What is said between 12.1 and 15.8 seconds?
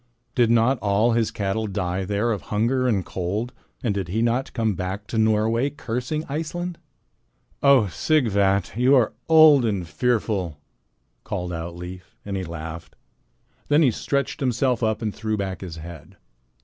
and he laughed. Then he stretched himself up and threw back his